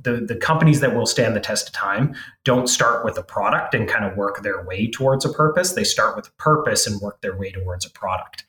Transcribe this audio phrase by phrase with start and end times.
[0.00, 2.14] the, the companies that will stand the test of time
[2.44, 5.72] don't start with a product and kind of work their way towards a purpose.
[5.72, 8.44] They start with a purpose and work their way towards a product.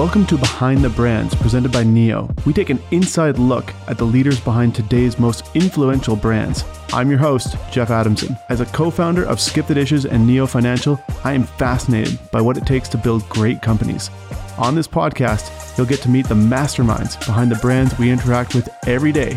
[0.00, 2.30] Welcome to Behind the Brands, presented by NEO.
[2.46, 6.64] We take an inside look at the leaders behind today's most influential brands.
[6.94, 8.34] I'm your host, Jeff Adamson.
[8.48, 12.40] As a co founder of Skip the Dishes and NEO Financial, I am fascinated by
[12.40, 14.08] what it takes to build great companies.
[14.56, 18.70] On this podcast, you'll get to meet the masterminds behind the brands we interact with
[18.86, 19.36] every day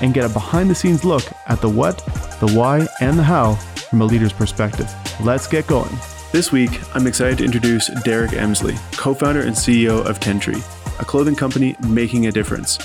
[0.00, 1.98] and get a behind the scenes look at the what,
[2.40, 4.92] the why, and the how from a leader's perspective.
[5.20, 5.96] Let's get going.
[6.32, 10.62] This week, I'm excited to introduce Derrick Emsley, co founder and CEO of Tentree,
[11.00, 12.78] a clothing company making a difference.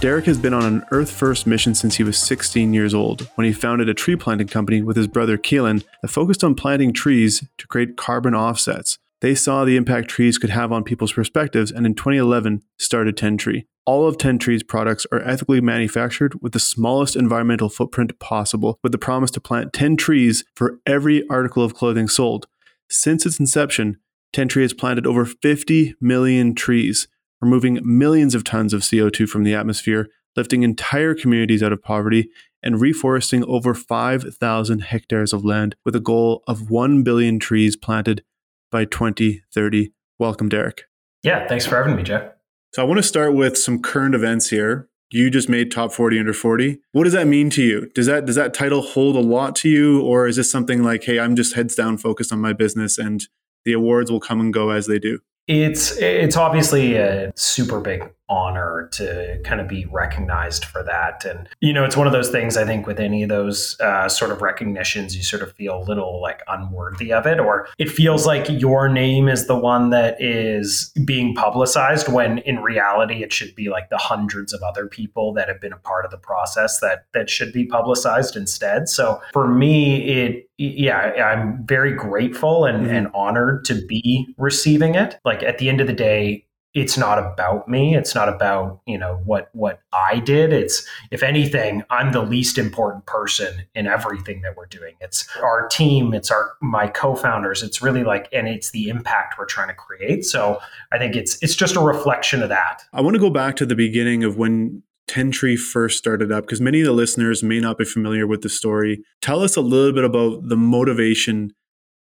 [0.00, 3.46] Derek has been on an Earth First mission since he was 16 years old when
[3.46, 7.44] he founded a tree planting company with his brother Keelan that focused on planting trees
[7.58, 8.98] to create carbon offsets.
[9.20, 13.62] They saw the impact trees could have on people's perspectives and in 2011 started Tentree.
[13.86, 18.98] All of Tentree's products are ethically manufactured with the smallest environmental footprint possible, with the
[18.98, 22.48] promise to plant 10 trees for every article of clothing sold.
[22.92, 23.96] Since its inception,
[24.34, 27.08] Tentree has planted over 50 million trees,
[27.40, 32.28] removing millions of tons of CO2 from the atmosphere, lifting entire communities out of poverty,
[32.62, 38.22] and reforesting over 5,000 hectares of land with a goal of 1 billion trees planted
[38.70, 39.92] by 2030.
[40.18, 40.84] Welcome, Derrick.
[41.22, 42.30] Yeah, thanks for having me, Jeff.
[42.74, 44.88] So I want to start with some current events here.
[45.12, 46.80] You just made top 40 under 40.
[46.92, 47.90] What does that mean to you?
[47.94, 51.04] Does that does that title hold a lot to you or is this something like,
[51.04, 53.22] "Hey, I'm just heads down focused on my business and
[53.64, 58.10] the awards will come and go as they do?" It's it's obviously a super big
[58.32, 62.30] honor to kind of be recognized for that, and you know it's one of those
[62.30, 62.56] things.
[62.56, 65.84] I think with any of those uh, sort of recognitions, you sort of feel a
[65.84, 70.16] little like unworthy of it, or it feels like your name is the one that
[70.20, 75.34] is being publicized when in reality it should be like the hundreds of other people
[75.34, 78.88] that have been a part of the process that that should be publicized instead.
[78.88, 80.98] So for me, it yeah,
[81.32, 82.94] I'm very grateful and, mm-hmm.
[82.94, 85.18] and honored to be receiving it.
[85.24, 87.94] Like at the end of the day, it's not about me.
[87.94, 90.52] It's not about, you know, what what I did.
[90.52, 94.94] It's if anything, I'm the least important person in everything that we're doing.
[95.00, 97.62] It's our team, it's our my co-founders.
[97.62, 100.24] It's really like and it's the impact we're trying to create.
[100.24, 100.60] So
[100.92, 102.82] I think it's it's just a reflection of that.
[102.92, 106.44] I want to go back to the beginning of when Tentree first started up?
[106.44, 109.02] Because many of the listeners may not be familiar with the story.
[109.20, 111.52] Tell us a little bit about the motivation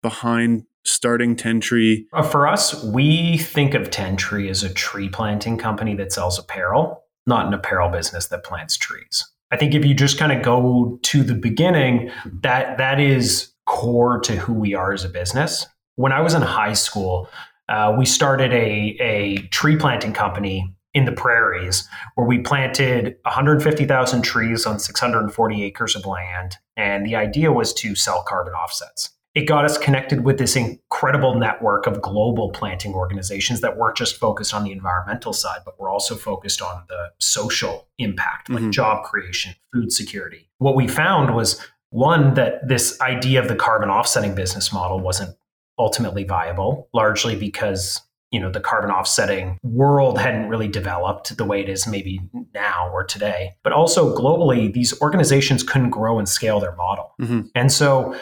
[0.01, 2.05] behind starting Tentree.
[2.13, 7.03] Uh, for us, we think of Tentree as a tree planting company that sells apparel,
[7.25, 9.25] not an apparel business that plants trees.
[9.51, 12.11] I think if you just kind of go to the beginning,
[12.41, 15.65] that that is core to who we are as a business.
[15.95, 17.29] When I was in high school,
[17.69, 24.21] uh, we started a, a tree planting company in the prairies where we planted 150,000
[24.21, 26.57] trees on 640 acres of land.
[26.75, 29.11] And the idea was to sell carbon offsets.
[29.37, 34.15] It got us connected with this incredible network of global planting organizations that weren't just
[34.15, 38.71] focused on the environmental side, but were also focused on the social impact, like mm-hmm.
[38.71, 40.49] job creation, food security.
[40.57, 45.37] What we found was one, that this idea of the carbon offsetting business model wasn't
[45.77, 51.61] ultimately viable, largely because you know the carbon offsetting world hadn't really developed the way
[51.61, 52.19] it is maybe
[52.53, 57.41] now or today but also globally these organizations couldn't grow and scale their model mm-hmm.
[57.55, 58.13] and so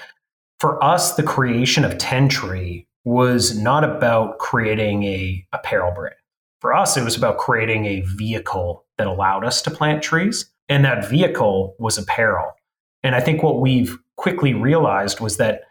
[0.60, 6.16] for us the creation of tentree was not about creating a apparel brand.
[6.62, 10.84] For us it was about creating a vehicle that allowed us to plant trees and
[10.86, 12.54] that vehicle was apparel.
[13.04, 15.62] And i think what we've quickly realized was that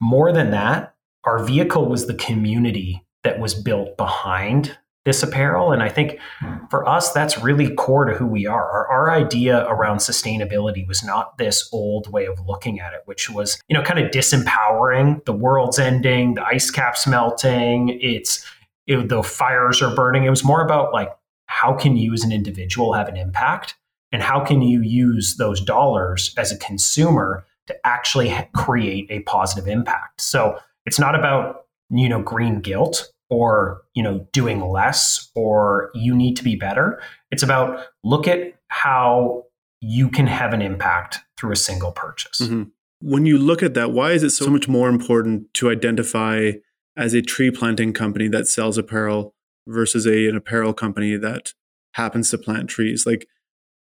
[0.00, 0.94] more than that
[1.24, 5.72] our vehicle was the community that was built behind this apparel.
[5.72, 6.66] And I think hmm.
[6.70, 8.70] for us, that's really core to who we are.
[8.70, 13.30] Our, our, idea around sustainability was not this old way of looking at it, which
[13.30, 15.24] was, you know, kind of disempowering.
[15.24, 18.44] The world's ending, the ice caps melting, it's
[18.86, 20.24] it, the fires are burning.
[20.24, 21.10] It was more about like,
[21.46, 23.74] how can you as an individual have an impact?
[24.12, 29.66] And how can you use those dollars as a consumer to actually create a positive
[29.68, 30.20] impact?
[30.20, 36.14] So it's not about you know green guilt or you know doing less or you
[36.14, 37.00] need to be better.
[37.30, 39.44] It's about look at how
[39.80, 42.40] you can have an impact through a single purchase.
[42.40, 42.64] Mm-hmm.
[43.00, 46.52] when you look at that why is it so much more important to identify
[46.96, 49.34] as a tree planting company that sells apparel
[49.68, 51.52] versus a, an apparel company that
[51.92, 53.06] happens to plant trees?
[53.06, 53.28] Like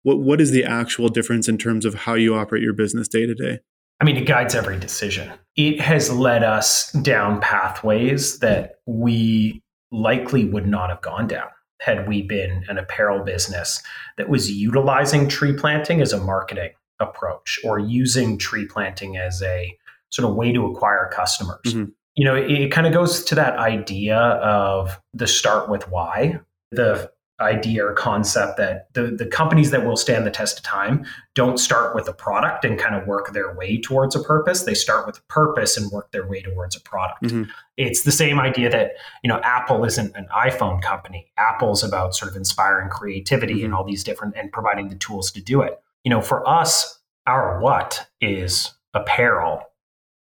[0.03, 3.27] what what is the actual difference in terms of how you operate your business day
[3.27, 3.61] to day
[4.05, 5.33] I mean, it guides every decision.
[5.57, 11.49] it has led us down pathways that we likely would not have gone down
[11.81, 13.83] had we been an apparel business
[14.19, 19.75] that was utilizing tree planting as a marketing approach or using tree planting as a
[20.11, 21.63] sort of way to acquire customers.
[21.65, 21.85] Mm-hmm.
[22.15, 26.41] You know, it, it kind of goes to that idea of the start with why.
[26.73, 27.11] The
[27.41, 31.05] idea or concept that the, the companies that will stand the test of time
[31.35, 34.63] don't start with a product and kind of work their way towards a purpose.
[34.63, 37.25] They start with a purpose and work their way towards a product.
[37.25, 37.45] Mm-hmm.
[37.77, 38.93] It's the same idea that,
[39.25, 41.33] you know, Apple isn't an iPhone company.
[41.37, 43.65] Apple's about sort of inspiring creativity mm-hmm.
[43.65, 45.81] and all these different and providing the tools to do it.
[46.05, 49.63] You know, for us, our what is apparel,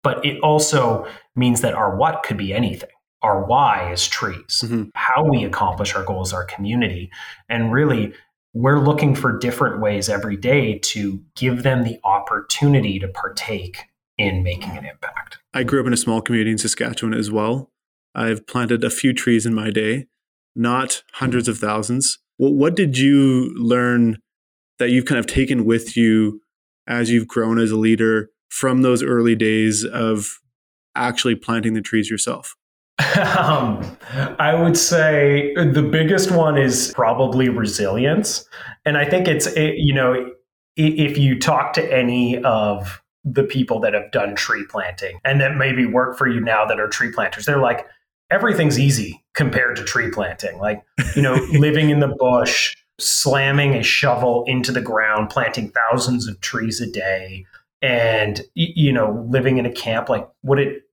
[0.01, 1.05] but it also
[1.35, 2.89] means that our what could be anything
[3.21, 4.85] our why is trees, mm-hmm.
[4.95, 7.11] how we accomplish our goals, our community.
[7.49, 8.13] And really,
[8.53, 13.85] we're looking for different ways every day to give them the opportunity to partake
[14.17, 15.39] in making an impact.
[15.53, 17.71] I grew up in a small community in Saskatchewan as well.
[18.13, 20.07] I've planted a few trees in my day,
[20.55, 22.19] not hundreds of thousands.
[22.37, 24.17] Well, what did you learn
[24.79, 26.41] that you've kind of taken with you
[26.87, 30.39] as you've grown as a leader from those early days of
[30.95, 32.55] actually planting the trees yourself?
[33.37, 33.97] Um,
[34.39, 38.47] I would say the biggest one is probably resilience.
[38.85, 40.31] And I think it's, it, you know,
[40.75, 45.55] if you talk to any of the people that have done tree planting and that
[45.55, 47.87] maybe work for you now that are tree planters, they're like,
[48.29, 50.57] everything's easy compared to tree planting.
[50.57, 50.83] Like,
[51.15, 56.39] you know, living in the bush, slamming a shovel into the ground, planting thousands of
[56.41, 57.45] trees a day,
[57.81, 60.83] and, you know, living in a camp, like, what it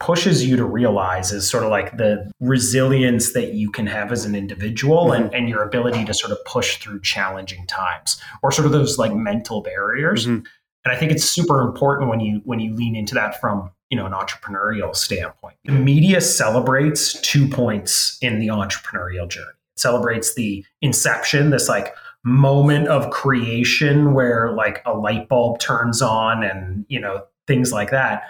[0.00, 4.24] pushes you to realize is sort of like the resilience that you can have as
[4.24, 5.24] an individual mm-hmm.
[5.24, 8.98] and, and your ability to sort of push through challenging times or sort of those
[8.98, 10.26] like mental barriers.
[10.26, 10.44] Mm-hmm.
[10.84, 13.96] And I think it's super important when you when you lean into that from you
[13.96, 15.56] know an entrepreneurial standpoint.
[15.64, 19.48] The media celebrates two points in the entrepreneurial journey.
[19.74, 21.94] It celebrates the inception, this like
[22.24, 27.90] moment of creation where like a light bulb turns on and you know things like
[27.90, 28.22] that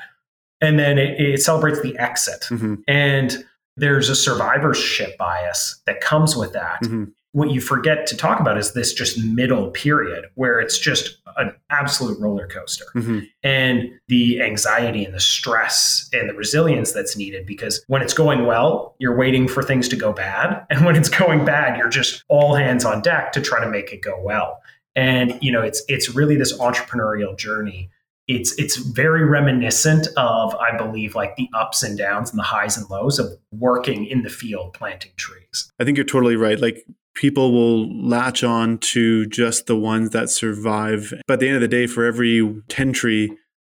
[0.60, 2.46] and then it, it celebrates the exit.
[2.50, 2.76] Mm-hmm.
[2.86, 3.44] And
[3.76, 6.82] there's a survivorship bias that comes with that.
[6.82, 7.04] Mm-hmm.
[7.32, 11.54] What you forget to talk about is this just middle period where it's just an
[11.70, 13.20] absolute roller coaster mm-hmm.
[13.44, 18.46] and the anxiety and the stress and the resilience that's needed because when it's going
[18.46, 20.66] well, you're waiting for things to go bad.
[20.70, 23.92] And when it's going bad, you're just all hands on deck to try to make
[23.92, 24.60] it go well.
[24.96, 27.90] And, you know, it's, it's really this entrepreneurial journey
[28.28, 32.76] it's it's very reminiscent of I believe like the ups and downs and the highs
[32.76, 35.72] and lows of working in the field planting trees.
[35.80, 36.60] I think you're totally right.
[36.60, 36.84] Like
[37.14, 41.14] people will latch on to just the ones that survive.
[41.26, 43.30] But at the end of the day, for every Tentree,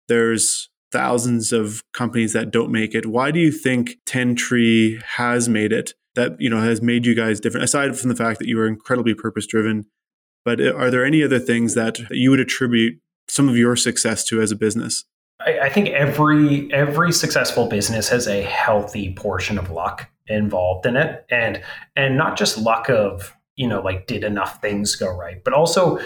[0.08, 3.06] there's thousands of companies that don't make it.
[3.06, 5.94] Why do you think Tentree has made it?
[6.16, 8.68] That you know has made you guys different aside from the fact that you are
[8.68, 9.86] incredibly purpose driven
[10.46, 14.24] but uh, are there any other things that you would attribute some of your success
[14.26, 15.06] to as a business?
[15.46, 20.96] I, I think every every successful business has a healthy portion of luck involved in
[20.96, 21.62] it, and
[21.96, 26.00] and not just luck of you know like did enough things go right, but also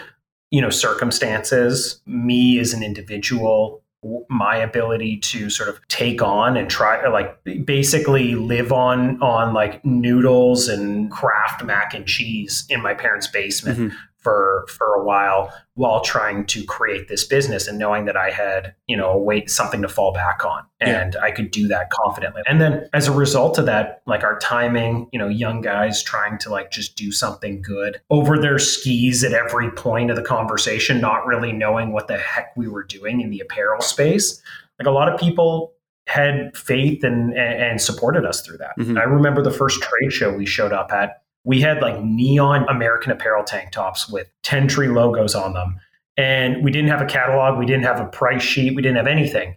[0.51, 3.83] you know circumstances, me as an individual,
[4.29, 9.83] my ability to sort of take on and try like basically live on on like
[9.85, 13.77] noodles and Kraft mac and cheese in my parents basement.
[13.77, 18.29] Mm-hmm for for a while while trying to create this business and knowing that I
[18.29, 21.21] had you know a weight something to fall back on and yeah.
[21.21, 25.07] I could do that confidently and then as a result of that like our timing
[25.13, 29.33] you know young guys trying to like just do something good over their skis at
[29.33, 33.29] every point of the conversation not really knowing what the heck we were doing in
[33.29, 34.41] the apparel space
[34.79, 35.73] like a lot of people
[36.09, 38.77] had faith and and, supported us through that.
[38.79, 38.97] Mm-hmm.
[38.97, 43.11] I remember the first trade show we showed up at we had like neon American
[43.11, 45.79] Apparel tank tops with Tentree logos on them.
[46.15, 49.07] And we didn't have a catalog, we didn't have a price sheet, we didn't have
[49.07, 49.55] anything.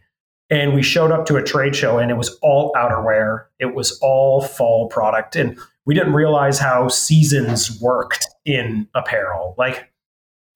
[0.49, 3.99] And we showed up to a trade show and it was all outerwear, it was
[4.01, 5.37] all fall product.
[5.37, 9.55] And we didn't realize how seasons worked in apparel.
[9.59, 9.93] Like,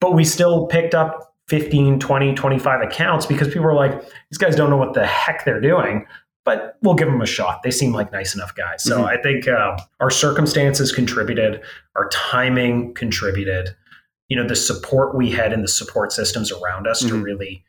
[0.01, 4.01] but we still picked up 15, 20, 25 accounts because people were like,
[4.31, 6.07] these guys don't know what the heck they're doing
[6.47, 7.61] but we'll give them a shot.
[7.61, 8.81] They seem like nice enough guys.
[8.81, 9.05] So mm-hmm.
[9.05, 11.61] I think uh, our circumstances contributed,
[11.97, 13.75] our timing contributed,
[14.29, 17.17] you know, the support we had in the support systems around us mm-hmm.
[17.17, 17.65] to really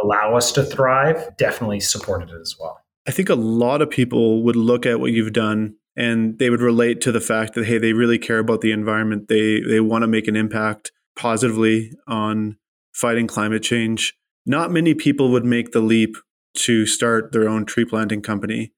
[0.00, 2.78] allow us to thrive definitely supported it as well.
[3.08, 6.60] I think a lot of people would look at what you've done and they would
[6.60, 9.26] relate to the fact that hey, they really care about the environment.
[9.26, 12.58] They they want to make an impact positively on
[12.92, 14.14] fighting climate change.
[14.46, 16.16] Not many people would make the leap
[16.54, 18.72] to start their own tree planting company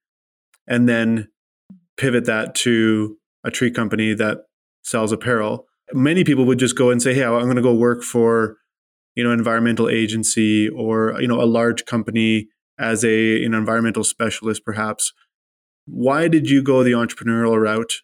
[0.67, 1.29] and then
[1.97, 4.39] pivot that to a tree company that
[4.83, 5.67] sells apparel.
[5.93, 8.57] Many people would just go and say, "Hey, I'm going to go work for,
[9.15, 12.49] you know, environmental agency or you know a large company
[12.79, 15.13] as a an environmental specialist, perhaps."
[15.85, 18.03] Why did you go the entrepreneurial route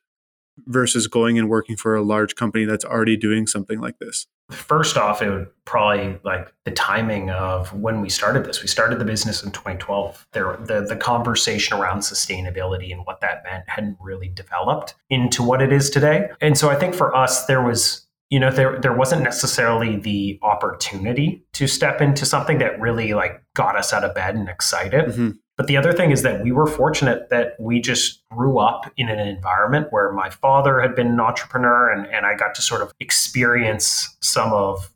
[0.66, 4.26] versus going and working for a large company that's already doing something like this?
[4.50, 8.62] First off, it would probably like the timing of when we started this.
[8.62, 10.26] We started the business in 2012.
[10.32, 15.60] There, the the conversation around sustainability and what that meant hadn't really developed into what
[15.60, 16.30] it is today.
[16.40, 20.38] And so I think for us, there was you know there there wasn't necessarily the
[20.40, 25.06] opportunity to step into something that really like got us out of bed and excited.
[25.06, 25.30] Mm-hmm.
[25.58, 29.08] But the other thing is that we were fortunate that we just grew up in
[29.08, 32.80] an environment where my father had been an entrepreneur and, and I got to sort
[32.80, 34.88] of experience some of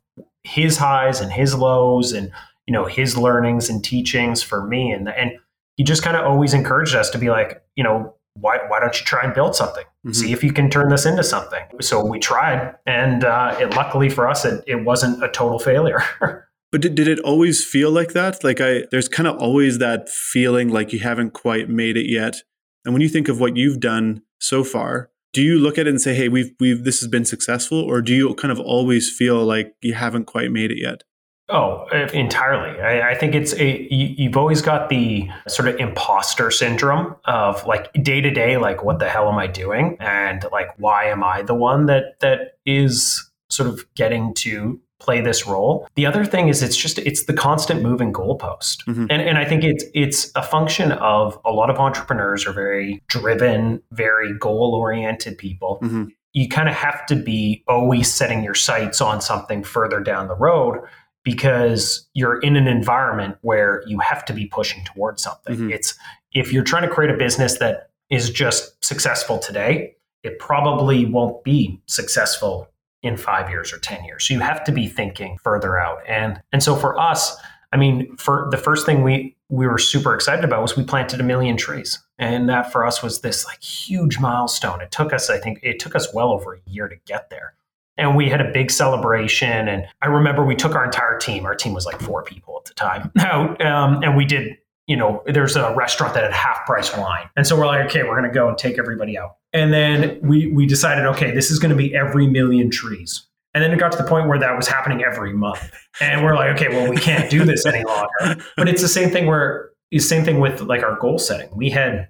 [0.43, 2.31] his highs and his lows and
[2.65, 4.89] you know his learnings and teachings for me.
[4.91, 5.33] And and
[5.75, 8.97] he just kind of always encouraged us to be like you know why why don't
[8.97, 9.83] you try and build something?
[9.83, 10.13] Mm-hmm.
[10.13, 11.63] see if you can turn this into something.
[11.81, 16.03] So we tried and uh, it luckily for us it, it wasn't a total failure
[16.73, 18.43] But did, did it always feel like that?
[18.43, 22.41] Like I there's kind of always that feeling like you haven't quite made it yet.
[22.83, 25.91] And when you think of what you've done so far, do you look at it
[25.91, 29.15] and say, "Hey, we've we've this has been successful," or do you kind of always
[29.15, 31.03] feel like you haven't quite made it yet?
[31.47, 32.81] Oh, entirely.
[32.81, 37.63] I, I, think it's a you, have always got the sort of imposter syndrome of
[37.67, 41.23] like day to day, like what the hell am I doing, and like why am
[41.23, 45.87] I the one that that is sort of getting to play this role.
[45.95, 48.83] The other thing is it's just it's the constant moving goalpost.
[48.87, 49.07] Mm-hmm.
[49.09, 53.03] And and I think it's it's a function of a lot of entrepreneurs are very
[53.07, 55.79] driven, very goal-oriented people.
[55.83, 56.05] Mm-hmm.
[56.31, 60.35] You kind of have to be always setting your sights on something further down the
[60.35, 60.79] road
[61.23, 65.55] because you're in an environment where you have to be pushing towards something.
[65.55, 65.71] Mm-hmm.
[65.71, 65.95] It's
[66.33, 71.43] if you're trying to create a business that is just successful today, it probably won't
[71.43, 72.67] be successful
[73.03, 74.25] in five years or 10 years.
[74.25, 75.99] So you have to be thinking further out.
[76.07, 77.37] And, and so for us,
[77.71, 81.19] I mean, for the first thing we, we were super excited about was we planted
[81.19, 81.99] a million trees.
[82.17, 84.81] And that for us was this like huge milestone.
[84.81, 87.53] It took us, I think it took us well over a year to get there.
[87.97, 89.67] And we had a big celebration.
[89.67, 92.65] And I remember we took our entire team, our team was like four people at
[92.65, 93.63] the time out.
[93.63, 94.57] Um, and we did
[94.87, 97.29] you know, there's a restaurant that had half price wine.
[97.35, 99.37] And so we're like, okay, we're going to go and take everybody out.
[99.53, 103.27] And then we, we decided, okay, this is going to be every million trees.
[103.53, 105.71] And then it got to the point where that was happening every month.
[106.01, 108.43] And we're like, okay, well, we can't do this any longer.
[108.57, 111.55] But it's the same thing where the same thing with like our goal setting.
[111.55, 112.09] We had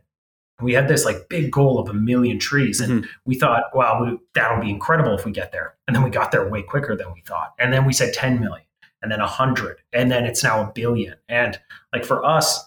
[0.61, 3.09] we had this like big goal of a million trees and mm-hmm.
[3.25, 6.31] we thought wow we, that'll be incredible if we get there and then we got
[6.31, 8.65] there way quicker than we thought and then we said 10 million
[9.01, 11.59] and then 100 and then it's now a billion and
[11.91, 12.63] like for us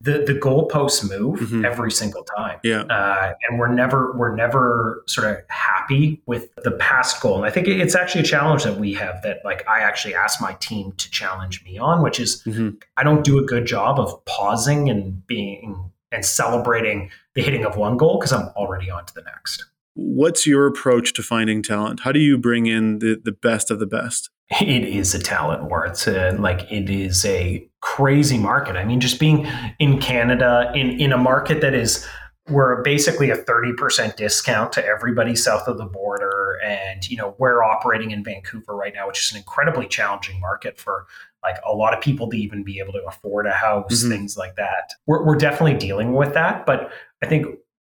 [0.00, 1.64] the the goalposts move mm-hmm.
[1.64, 2.58] every single time.
[2.62, 2.82] Yeah.
[2.82, 7.36] Uh, and we're never we're never sort of happy with the past goal.
[7.36, 10.40] And i think it's actually a challenge that we have that like i actually asked
[10.40, 12.70] my team to challenge me on which is mm-hmm.
[12.96, 17.76] i don't do a good job of pausing and being and celebrating the hitting of
[17.76, 19.64] one goal because i'm already on to the next.
[19.94, 22.00] What's your approach to finding talent?
[22.00, 25.64] How do you bring in the, the best of the best it is a talent
[25.64, 25.86] war.
[25.86, 28.76] It's a, like it is a crazy market.
[28.76, 29.46] I mean, just being
[29.78, 32.06] in Canada in in a market that is
[32.48, 37.62] we're basically a 30% discount to everybody south of the border and you know we're
[37.62, 41.06] operating in Vancouver right now which is an incredibly challenging market for
[41.42, 44.10] like a lot of people to even be able to afford a house mm-hmm.
[44.10, 47.46] things like that we're, we're definitely dealing with that but I think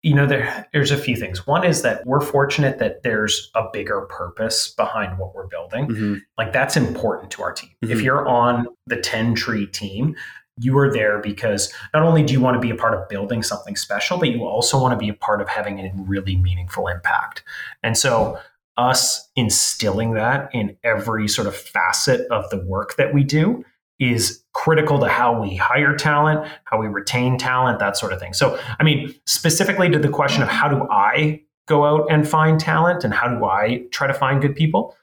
[0.02, 3.64] you know there there's a few things one is that we're fortunate that there's a
[3.74, 6.16] bigger purpose behind what we're building mm-hmm.
[6.38, 7.92] like that's important to our team mm-hmm.
[7.92, 10.16] if you're on the Tentree team
[10.58, 13.44] you are there because not only do you want to be a part of building
[13.44, 16.88] something special but you also want to be a part of having a really meaningful
[16.88, 17.44] impact
[17.84, 18.40] and so
[18.78, 23.64] us instilling that in every sort of facet of the work that we do
[24.00, 28.34] is critical to how we hire talent, how we retain talent, that sort of thing.
[28.34, 32.60] So, I mean, specifically to the question of how do I go out and find
[32.60, 34.96] talent and how do I try to find good people?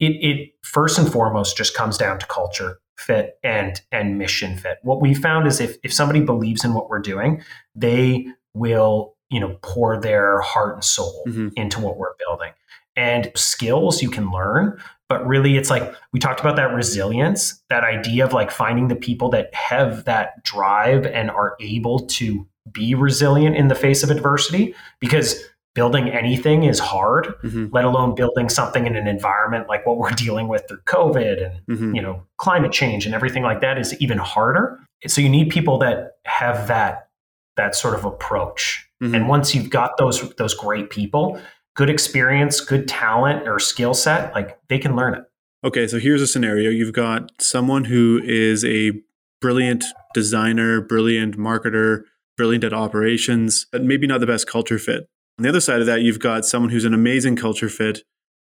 [0.00, 4.78] It, it first and foremost just comes down to culture fit and and mission fit.
[4.82, 7.42] What we found is if if somebody believes in what we're doing,
[7.74, 11.48] they will you know pour their heart and soul mm-hmm.
[11.56, 12.52] into what we're building.
[12.96, 17.84] And skills you can learn, but really it's like we talked about that resilience that
[17.84, 22.94] idea of like finding the people that have that drive and are able to be
[22.94, 27.66] resilient in the face of adversity because building anything is hard, mm-hmm.
[27.72, 31.66] let alone building something in an environment like what we're dealing with through COVID and
[31.66, 31.94] mm-hmm.
[31.94, 34.80] you know climate change and everything like that is even harder.
[35.06, 37.08] So you need people that have that
[37.56, 38.88] that sort of approach.
[39.02, 39.14] Mm-hmm.
[39.14, 41.40] And once you've got those those great people,
[41.74, 45.24] good experience, good talent or skill set, like they can learn it.
[45.64, 46.70] Okay, so here's a scenario.
[46.70, 48.92] You've got someone who is a
[49.40, 52.02] brilliant designer, brilliant marketer,
[52.36, 55.08] brilliant at operations, but maybe not the best culture fit.
[55.38, 58.02] On the other side of that, you've got someone who's an amazing culture fit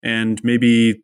[0.04, 1.02] and maybe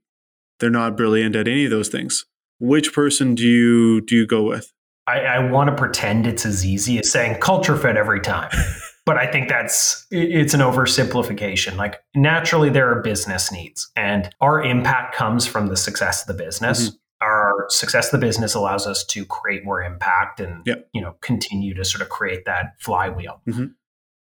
[0.60, 2.26] they're not brilliant at any of those things.
[2.60, 4.74] Which person do you do you go with?
[5.08, 8.52] I, I want to pretend it's as easy as saying culture fit every time.
[9.10, 11.78] but I think that's it's an oversimplification.
[11.78, 16.44] Like naturally there are business needs and our impact comes from the success of the
[16.44, 16.89] business.
[16.89, 16.96] Mm-hmm.
[17.25, 20.88] Our success of the business allows us to create more impact and yep.
[20.94, 23.42] you know continue to sort of create that flywheel.
[23.48, 23.66] Mm-hmm.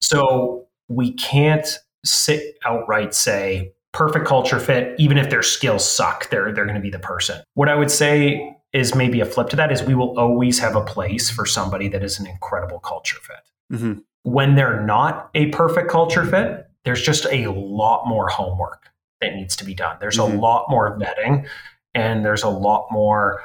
[0.01, 1.69] So we can't
[2.03, 6.81] sit outright say perfect culture fit even if their skills suck they're they're going to
[6.81, 7.43] be the person.
[7.53, 10.77] What I would say is maybe a flip to that is we will always have
[10.77, 13.37] a place for somebody that is an incredible culture fit.
[13.71, 13.99] Mm-hmm.
[14.23, 18.89] When they're not a perfect culture fit, there's just a lot more homework
[19.21, 19.97] that needs to be done.
[20.01, 20.37] There's mm-hmm.
[20.37, 21.47] a lot more vetting
[21.95, 23.43] and there's a lot more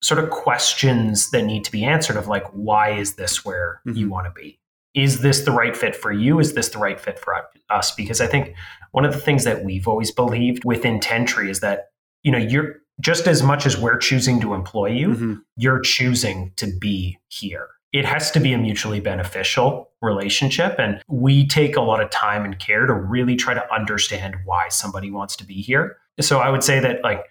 [0.00, 3.98] sort of questions that need to be answered of like why is this where mm-hmm.
[3.98, 4.60] you want to be
[4.94, 7.34] is this the right fit for you is this the right fit for
[7.68, 8.54] us because i think
[8.92, 11.90] one of the things that we've always believed within Tentree is that
[12.22, 15.34] you know you're just as much as we're choosing to employ you, mm-hmm.
[15.56, 17.68] you're choosing to be here.
[17.92, 20.76] It has to be a mutually beneficial relationship.
[20.78, 24.68] And we take a lot of time and care to really try to understand why
[24.68, 25.96] somebody wants to be here.
[26.20, 27.24] So I would say that like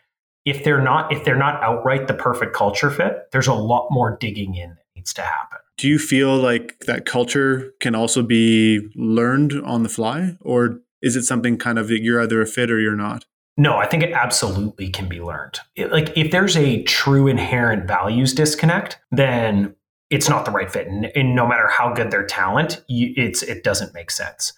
[0.46, 4.18] if they're not if they're not outright the perfect culture fit, there's a lot more
[4.20, 5.60] digging in that needs to happen.
[5.78, 10.38] Do you feel like that culture can also be learned on the fly?
[10.42, 13.26] Or is it something kind of that you're either a fit or you're not?
[13.58, 15.60] No, I think it absolutely can be learned.
[15.76, 19.76] It, like if there's a true inherent values disconnect, then
[20.10, 23.44] it's not the right fit, and, and no matter how good their talent, you, it's
[23.44, 24.54] it doesn't make sense.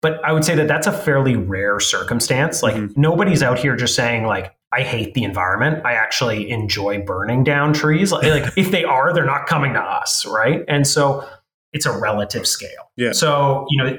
[0.00, 2.62] But I would say that that's a fairly rare circumstance.
[2.62, 3.00] Like mm-hmm.
[3.00, 5.84] nobody's out here just saying like I hate the environment.
[5.84, 8.12] I actually enjoy burning down trees.
[8.12, 10.62] Like, like if they are, they're not coming to us, right?
[10.68, 11.28] And so
[11.72, 12.92] it's a relative scale.
[12.96, 13.12] Yeah.
[13.12, 13.98] So you know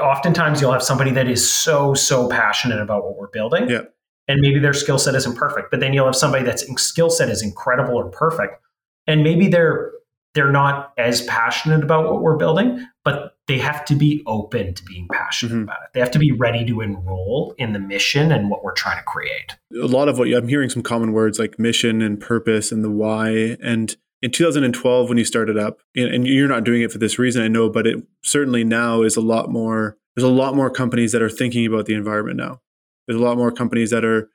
[0.00, 3.82] oftentimes you'll have somebody that is so so passionate about what we're building yeah.
[4.26, 7.28] and maybe their skill set isn't perfect but then you'll have somebody that's skill set
[7.28, 8.60] is incredible or perfect
[9.06, 9.92] and maybe they're
[10.38, 14.84] they're not as passionate about what we're building but they have to be open to
[14.84, 15.62] being passionate mm-hmm.
[15.62, 15.88] about it.
[15.94, 19.04] They have to be ready to enroll in the mission and what we're trying to
[19.04, 19.56] create.
[19.82, 22.90] A lot of what i'm hearing some common words like mission and purpose and the
[22.90, 23.56] why.
[23.62, 27.40] And in 2012 when you started up and you're not doing it for this reason
[27.40, 31.12] i know but it certainly now is a lot more there's a lot more companies
[31.12, 32.60] that are thinking about the environment now.
[33.06, 34.28] There's a lot more companies that are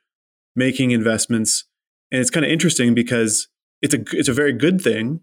[0.56, 1.66] making investments.
[2.10, 3.48] And it's kind of interesting because
[3.82, 5.20] it's a it's a very good thing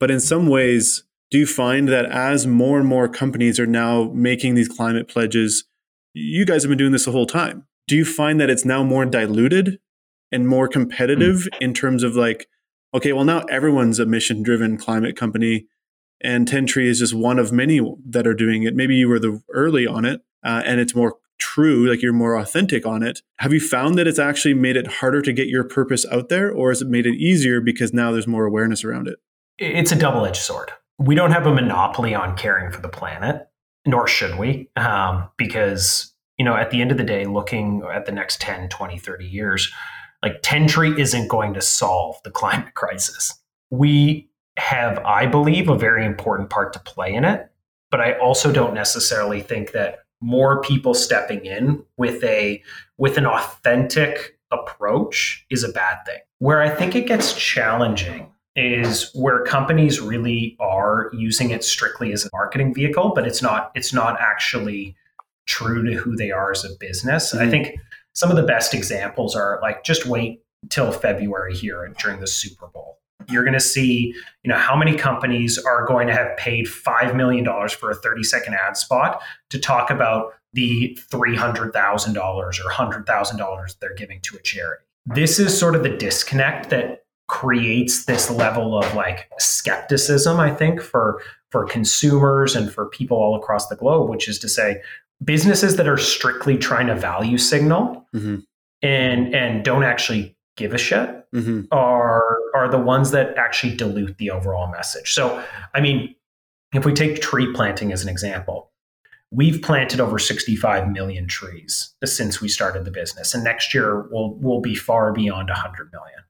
[0.00, 4.10] but in some ways do you find that as more and more companies are now
[4.12, 5.64] making these climate pledges
[6.12, 8.82] you guys have been doing this the whole time do you find that it's now
[8.82, 9.78] more diluted
[10.32, 11.60] and more competitive mm.
[11.60, 12.48] in terms of like
[12.94, 15.66] okay, well, now everyone's a mission driven climate company.
[16.22, 18.74] And Tentree is just one of many that are doing it.
[18.74, 22.36] Maybe you were the early on it uh, and it's more true, like you're more
[22.36, 23.22] authentic on it.
[23.38, 26.52] Have you found that it's actually made it harder to get your purpose out there,
[26.52, 29.18] or has it made it easier because now there's more awareness around it?
[29.60, 30.72] It's a double edged sword.
[30.98, 33.46] We don't have a monopoly on caring for the planet,
[33.86, 38.06] nor should we, um, because, you know, at the end of the day, looking at
[38.06, 39.70] the next 10, 20, 30 years,
[40.22, 43.38] like Tentree isn't going to solve the climate crisis.
[43.70, 47.46] We have, I believe, a very important part to play in it.
[47.90, 52.62] But I also don't necessarily think that more people stepping in with a
[52.98, 56.18] with an authentic approach is a bad thing.
[56.38, 62.24] Where I think it gets challenging is where companies really are using it strictly as
[62.24, 64.96] a marketing vehicle, but it's not it's not actually
[65.46, 67.32] true to who they are as a business.
[67.32, 67.46] Mm-hmm.
[67.46, 67.78] I think
[68.14, 72.66] some of the best examples are like just wait till February here during the Super
[72.66, 72.98] Bowl.
[73.28, 77.14] You're going to see, you know, how many companies are going to have paid $5
[77.14, 83.94] million for a 30 second ad spot to talk about the $300,000 or $100,000 they're
[83.94, 84.84] giving to a charity.
[85.06, 90.82] This is sort of the disconnect that creates this level of like skepticism, I think,
[90.82, 94.82] for for consumers and for people all across the globe, which is to say,
[95.24, 98.38] businesses that are strictly trying to value signal mm-hmm.
[98.82, 101.62] and and don't actually give a shit mm-hmm.
[101.70, 105.14] are are the ones that actually dilute the overall message.
[105.14, 106.14] So, I mean,
[106.74, 108.72] if we take tree planting as an example,
[109.30, 113.34] we've planted over 65 million trees since we started the business.
[113.34, 116.20] And next year we'll, we'll be far beyond 100 million.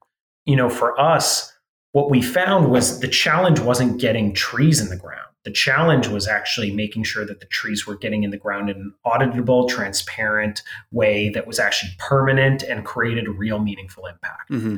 [0.46, 1.52] You know, for us,
[1.92, 5.26] what we found was the challenge wasn't getting trees in the ground.
[5.44, 8.76] The challenge was actually making sure that the trees were getting in the ground in
[8.76, 14.50] an auditable, transparent way that was actually permanent and created a real meaningful impact.
[14.50, 14.76] Mm-hmm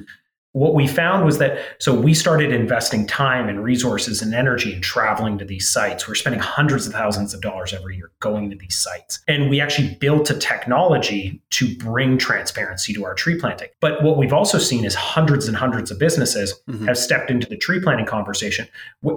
[0.53, 4.83] what we found was that so we started investing time and resources and energy and
[4.83, 8.57] traveling to these sites we're spending hundreds of thousands of dollars every year going to
[8.57, 13.69] these sites and we actually built a technology to bring transparency to our tree planting
[13.81, 16.87] but what we've also seen is hundreds and hundreds of businesses mm-hmm.
[16.87, 18.69] have stepped into the tree planting conversation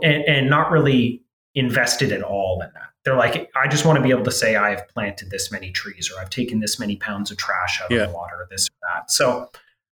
[0.03, 1.21] and, and not really
[1.53, 4.55] invested at all in that they're like, I just want to be able to say
[4.55, 7.99] I've planted this many trees or I've taken this many pounds of trash out yeah.
[7.99, 9.11] of the water, or this or that.
[9.11, 9.51] So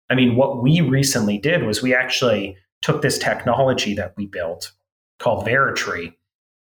[0.09, 4.71] I mean, what we recently did was we actually took this technology that we built
[5.19, 6.13] called Veritree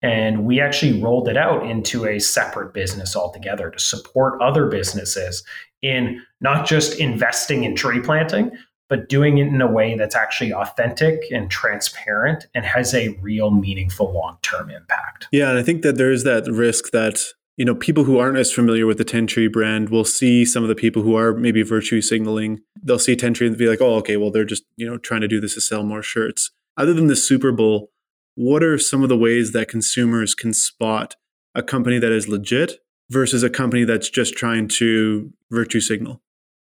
[0.02, 5.44] and we actually rolled it out into a separate business altogether to support other businesses
[5.80, 8.50] in not just investing in tree planting,
[8.88, 13.50] but doing it in a way that's actually authentic and transparent and has a real
[13.50, 15.28] meaningful long term impact.
[15.32, 15.50] Yeah.
[15.50, 17.20] And I think that there's that risk that
[17.62, 20.68] you know, people who aren't as familiar with the Tentree brand will see some of
[20.68, 22.58] the people who are maybe virtue signaling.
[22.82, 25.28] They'll see Tentree and be like, "Oh, okay, well, they're just you know trying to
[25.28, 27.92] do this to sell more shirts." Other than the Super Bowl,
[28.34, 31.14] what are some of the ways that consumers can spot
[31.54, 36.20] a company that is legit versus a company that's just trying to virtue signal?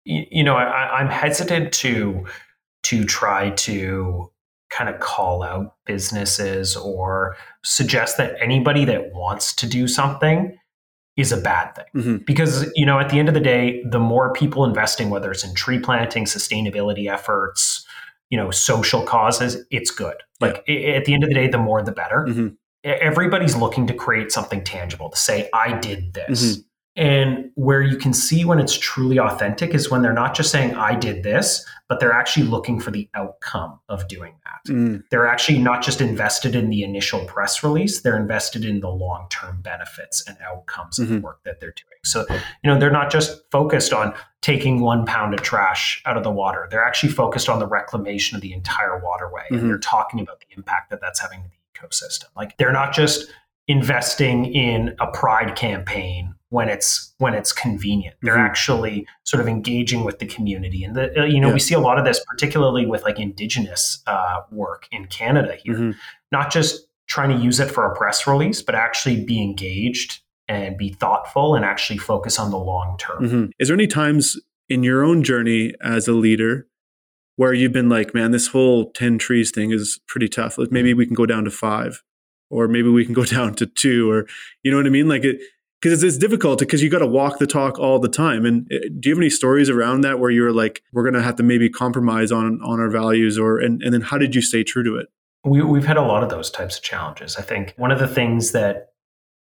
[0.06, 2.24] You know, I, I'm hesitant to
[2.84, 4.32] to try to
[4.70, 10.56] kind of call out businesses or suggest that anybody that wants to do something
[11.16, 12.16] is a bad thing mm-hmm.
[12.26, 15.44] because you know at the end of the day the more people investing whether it's
[15.44, 17.86] in tree planting sustainability efforts
[18.30, 20.90] you know social causes it's good like yeah.
[20.90, 22.48] at the end of the day the more the better mm-hmm.
[22.84, 26.60] everybody's looking to create something tangible to say i did this mm-hmm.
[26.96, 30.74] And where you can see when it's truly authentic is when they're not just saying,
[30.74, 34.72] I did this, but they're actually looking for the outcome of doing that.
[34.72, 35.02] Mm.
[35.10, 39.26] They're actually not just invested in the initial press release, they're invested in the long
[39.28, 41.02] term benefits and outcomes mm-hmm.
[41.02, 41.24] of the mm-hmm.
[41.24, 42.00] work that they're doing.
[42.04, 46.22] So, you know, they're not just focused on taking one pound of trash out of
[46.22, 49.42] the water, they're actually focused on the reclamation of the entire waterway.
[49.50, 49.56] Mm-hmm.
[49.56, 52.26] And they're talking about the impact that that's having to the ecosystem.
[52.36, 53.30] Like they're not just
[53.68, 58.16] investing in a pride campaign when it's when it's convenient.
[58.22, 58.42] They're mm-hmm.
[58.42, 61.54] actually sort of engaging with the community, and the, uh, you know yeah.
[61.54, 65.74] we see a lot of this, particularly with like indigenous uh, work in Canada here.
[65.74, 65.90] Mm-hmm.
[66.32, 70.76] Not just trying to use it for a press release, but actually be engaged and
[70.76, 73.24] be thoughtful and actually focus on the long term.
[73.24, 73.44] Mm-hmm.
[73.58, 76.66] Is there any times in your own journey as a leader
[77.36, 80.58] where you've been like, man, this whole ten trees thing is pretty tough.
[80.58, 82.02] Like Maybe we can go down to five
[82.50, 84.26] or maybe we can go down to two or
[84.62, 85.40] you know what i mean like it
[85.86, 88.44] because it's, it's difficult because you got to walk the talk all the time.
[88.44, 91.22] And uh, do you have any stories around that where you're like, we're going to
[91.22, 94.42] have to maybe compromise on on our values, or and and then how did you
[94.42, 95.06] stay true to it?
[95.44, 97.36] We, we've had a lot of those types of challenges.
[97.36, 98.88] I think one of the things that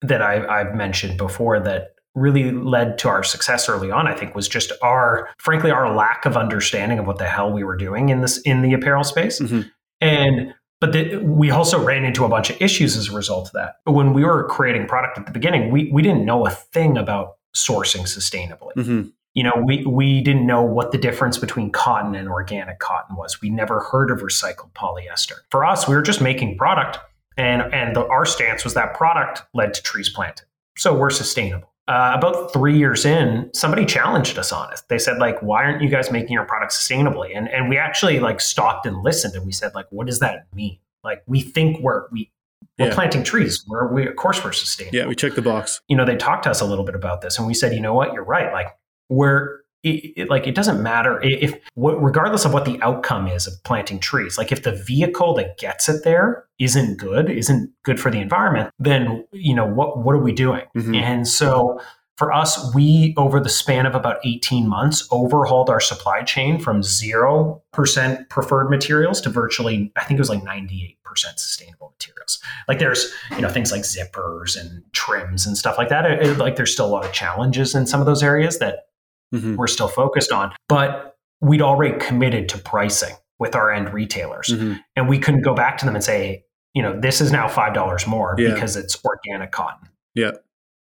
[0.02, 4.34] that I, I've mentioned before that really led to our success early on i think
[4.34, 8.08] was just our frankly our lack of understanding of what the hell we were doing
[8.08, 9.60] in this in the apparel space mm-hmm.
[10.00, 13.52] and but the, we also ran into a bunch of issues as a result of
[13.52, 13.76] that.
[13.84, 17.36] When we were creating product at the beginning, we, we didn't know a thing about
[17.54, 18.74] sourcing sustainably.
[18.76, 19.08] Mm-hmm.
[19.34, 23.40] You know, we, we didn't know what the difference between cotton and organic cotton was.
[23.40, 25.34] We never heard of recycled polyester.
[25.50, 26.98] For us, we were just making product,
[27.36, 30.46] and, and the, our stance was that product led to trees planted.
[30.76, 34.80] So we're sustainable uh, about three years in, somebody challenged us on it.
[34.88, 37.36] They said, like, why aren't you guys making your product sustainably?
[37.36, 40.46] And and we actually like stopped and listened, and we said, like, what does that
[40.54, 40.78] mean?
[41.02, 42.30] Like, we think we're we
[42.78, 42.94] we're yeah.
[42.94, 43.64] planting trees.
[43.66, 44.96] We're we of course we're sustainable.
[44.98, 45.80] Yeah, we checked the box.
[45.88, 47.80] You know, they talked to us a little bit about this, and we said, you
[47.80, 48.52] know what, you're right.
[48.52, 48.76] Like,
[49.08, 53.46] we're it, it, like it doesn't matter if, what, regardless of what the outcome is
[53.46, 58.00] of planting trees like if the vehicle that gets it there isn't good isn't good
[58.00, 60.64] for the environment then you know what what are we doing?
[60.76, 60.94] Mm-hmm.
[60.94, 61.80] and so
[62.16, 66.80] for us we over the span of about 18 months overhauled our supply chain from
[66.80, 70.96] 0% preferred materials to virtually i think it was like 98%
[71.36, 72.40] sustainable materials.
[72.66, 76.04] Like there's you know things like zippers and trims and stuff like that.
[76.06, 78.87] It, like there's still a lot of challenges in some of those areas that
[79.34, 79.56] mm-hmm.
[79.56, 80.52] we're still focused on.
[80.68, 84.48] But we'd already committed to pricing with our end retailers.
[84.48, 84.74] Mm-hmm.
[84.96, 88.06] And we couldn't go back to them and say, you know, this is now $5
[88.06, 88.52] more yeah.
[88.52, 89.88] because it's organic cotton.
[90.14, 90.32] Yeah.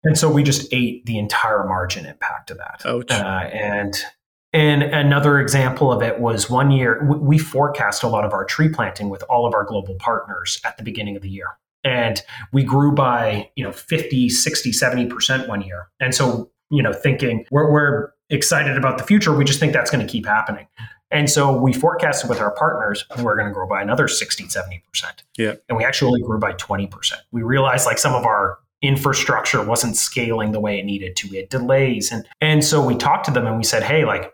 [0.04, 2.82] And so we just ate the entire margin impact of that.
[2.86, 3.12] Ouch.
[3.12, 3.96] Uh, and
[4.54, 8.68] and another example of it was one year we forecast a lot of our tree
[8.68, 11.48] planting with all of our global partners at the beginning of the year.
[11.84, 16.94] and we grew by you know 50 60 70% one year and so you know
[16.94, 19.36] thinking we're, we're excited about the future.
[19.36, 20.68] We just think that's going to keep happening.
[21.12, 24.82] And so we forecasted with our partners we're going to grow by another 60 70%
[25.38, 25.56] yeah.
[25.68, 30.54] And we actually grew by 20% we realized like some of our infrastructure wasn't scaling
[30.54, 31.30] the way it needed to.
[31.30, 32.12] We had delays.
[32.12, 34.34] And and so we talked to them and we said hey like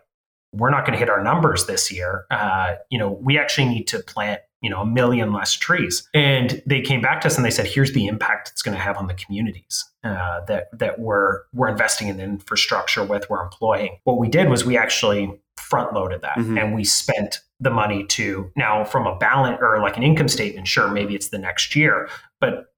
[0.52, 2.24] we're not going to hit our numbers this year.
[2.30, 6.08] Uh, you know we actually need to plant you know a million less trees.
[6.14, 8.82] And they came back to us and they said here's the impact it's going to
[8.82, 13.98] have on the communities uh, that that we're we're investing in infrastructure with we're employing.
[14.04, 16.56] What we did was we actually front loaded that mm-hmm.
[16.56, 20.66] and we spent the money to now from a balance or like an income statement
[20.66, 22.08] sure maybe it's the next year
[22.40, 22.72] but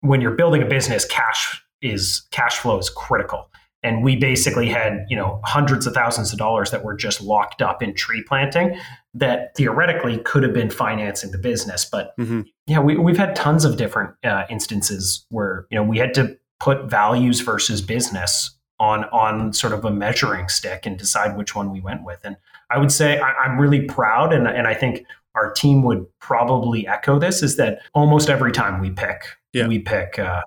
[0.00, 3.50] when you're building a business cash is cash flow is critical
[3.82, 7.62] and we basically had you know hundreds of thousands of dollars that were just locked
[7.62, 8.78] up in tree planting
[9.14, 12.42] that theoretically could have been financing the business but mm-hmm.
[12.66, 16.36] yeah we, we've had tons of different uh, instances where you know we had to
[16.58, 21.70] put values versus business on on sort of a measuring stick and decide which one
[21.70, 22.36] we went with and
[22.70, 26.86] i would say I, am really proud and, and i think our team would probably
[26.86, 29.66] echo this is that almost every time we pick yeah.
[29.66, 30.42] we pick uh,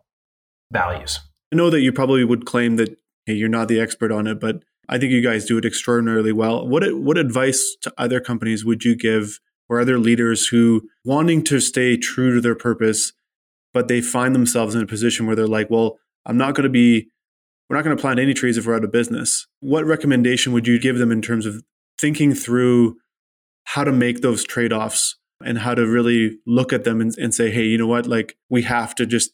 [0.71, 1.19] values
[1.51, 4.39] I know that you probably would claim that hey, you're not the expert on it,
[4.39, 6.67] but I think you guys do it extraordinarily well.
[6.67, 11.59] What what advice to other companies would you give or other leaders who wanting to
[11.59, 13.13] stay true to their purpose,
[13.73, 16.69] but they find themselves in a position where they're like, well, I'm not going to
[16.69, 17.07] be
[17.69, 19.47] we're not going to plant any trees if we're out of business.
[19.61, 21.63] What recommendation would you give them in terms of
[21.97, 22.97] thinking through
[23.63, 27.49] how to make those trade-offs and how to really look at them and, and say,
[27.49, 29.31] hey, you know what, like we have to just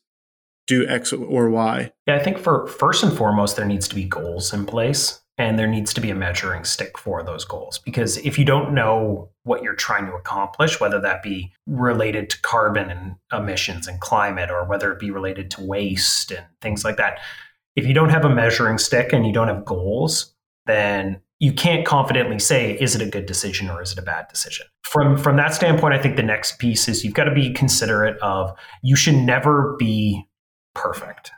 [0.69, 1.91] do X or Y?
[2.05, 5.57] Yeah, I think for first and foremost, there needs to be goals in place and
[5.57, 7.79] there needs to be a measuring stick for those goals.
[7.79, 12.41] Because if you don't know what you're trying to accomplish, whether that be related to
[12.41, 16.97] carbon and emissions and climate, or whether it be related to waste and things like
[16.97, 17.19] that,
[17.75, 21.85] if you don't have a measuring stick and you don't have goals, then you can't
[21.85, 25.37] confidently say is it a good decision or is it a bad decision from from
[25.37, 28.51] that standpoint i think the next piece is you've got to be considerate of
[28.83, 30.27] you should never be
[30.81, 31.31] perfect.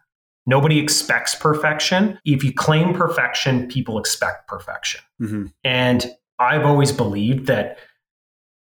[0.45, 2.19] Nobody expects perfection.
[2.25, 5.01] If you claim perfection, people expect perfection.
[5.21, 5.45] Mm-hmm.
[5.63, 7.77] And I've always believed that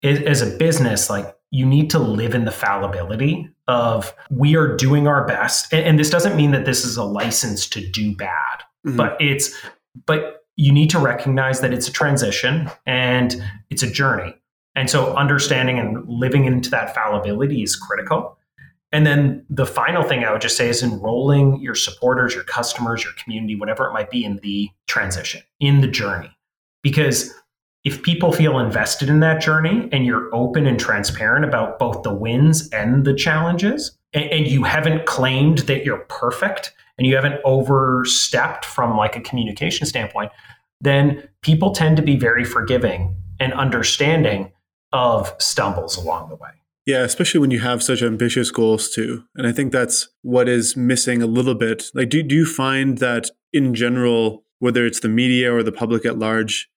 [0.04, 5.08] as a business, like you need to live in the fallibility of we are doing
[5.08, 5.74] our best.
[5.74, 8.98] And, this doesn't mean that this is a license to do bad, mm-hmm.
[8.98, 9.56] but it's,
[10.06, 13.36] but you need to recognize that it's a transition and
[13.70, 14.34] it's a journey.
[14.76, 18.38] And so understanding and living into that fallibility is critical.
[18.96, 23.04] And then the final thing I would just say is enrolling your supporters, your customers,
[23.04, 26.32] your community, whatever it might be in the transition, in the journey.
[26.82, 27.34] Because
[27.84, 32.14] if people feel invested in that journey and you're open and transparent about both the
[32.14, 37.42] wins and the challenges, and, and you haven't claimed that you're perfect and you haven't
[37.44, 40.32] overstepped from like a communication standpoint,
[40.80, 44.54] then people tend to be very forgiving and understanding
[44.94, 46.52] of stumbles along the way.
[46.86, 49.24] Yeah, especially when you have such ambitious goals too.
[49.36, 51.86] And I think that's what is missing a little bit.
[51.96, 56.06] Like, do, do you find that in general, whether it's the media or the public
[56.06, 56.70] at large,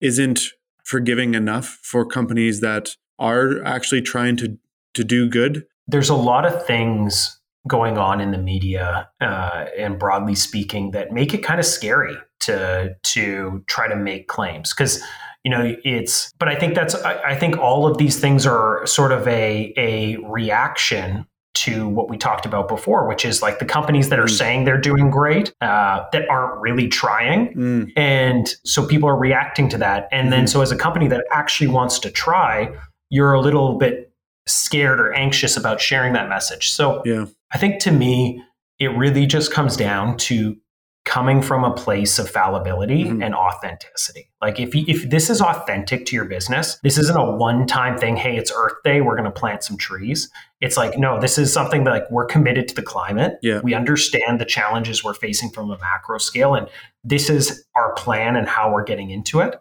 [0.00, 0.40] isn't
[0.84, 4.56] forgiving enough for companies that are actually trying to,
[4.94, 5.66] to do good?
[5.86, 11.12] There's a lot of things going on in the media uh, and broadly speaking that
[11.12, 15.02] make it kind of scary to to try to make claims because
[15.44, 18.86] you know it's but i think that's I, I, think all of these things are
[18.86, 23.64] sort of a a reaction to what we talked about before which is like the
[23.64, 24.30] companies that are mm.
[24.30, 27.92] saying they're doing great uh, that aren't really trying mm.
[27.96, 30.30] and so people are reacting to that and mm-hmm.
[30.30, 32.70] then so as a company that actually wants to try
[33.08, 34.12] you're a little bit
[34.46, 38.42] scared or anxious about sharing that message so yeah i think to me
[38.78, 40.56] it really just comes down to
[41.06, 43.22] coming from a place of fallibility mm-hmm.
[43.22, 44.30] and authenticity.
[44.42, 48.16] Like if you, if this is authentic to your business, this isn't a one-time thing,
[48.16, 50.30] hey, it's Earth Day, we're going to plant some trees.
[50.60, 53.38] It's like no, this is something that like we're committed to the climate.
[53.42, 53.60] Yeah.
[53.62, 56.68] We understand the challenges we're facing from a macro scale and
[57.02, 59.58] this is our plan and how we're getting into it.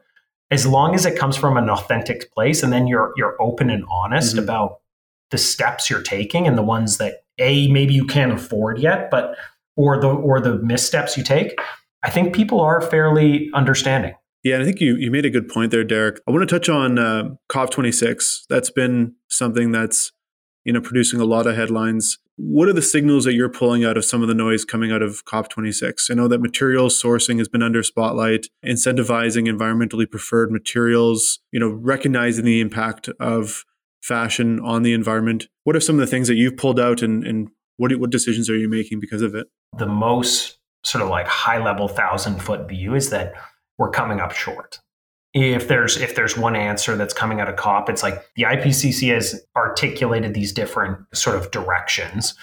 [0.51, 3.85] As long as it comes from an authentic place and then you're you're open and
[3.89, 4.43] honest mm-hmm.
[4.43, 4.81] about
[5.31, 9.37] the steps you're taking and the ones that a maybe you can't afford yet, but
[9.79, 11.57] or the or the missteps you take,
[12.03, 14.13] I think people are fairly understanding.
[14.43, 16.19] Yeah, I think you, you made a good point there, Derrick.
[16.27, 18.41] I want to touch on uh, COP26.
[18.49, 20.11] That's been something that's
[20.65, 22.17] you know producing a lot of headlines.
[22.35, 25.01] What are the signals that you're pulling out of some of the noise coming out
[25.01, 26.11] of COP26?
[26.11, 31.69] I know that materials sourcing has been under spotlight, incentivizing environmentally preferred materials, you know,
[31.69, 33.65] recognizing the impact of
[34.01, 35.47] fashion on the environment.
[35.63, 38.49] What are some of the things that you've pulled out and, and what, what decisions
[38.49, 39.47] are you making because of it?
[39.77, 43.33] The most sort of like high level thousand foot view is that
[43.77, 44.79] we're coming up short.
[45.33, 49.13] If there's if there's one answer that's coming out of COP, it's like the IPCC
[49.13, 52.33] has articulated these different sort of directions.